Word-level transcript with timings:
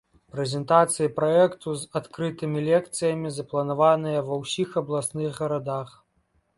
Прэзентацыі 0.35 1.11
праекту 1.19 1.75
з 1.83 2.01
адкрытымі 2.01 2.65
лекцыямі 2.71 3.35
запланаваныя 3.39 4.19
ва 4.31 4.35
ўсіх 4.45 4.69
абласных 4.87 5.29
гарадах. 5.41 5.89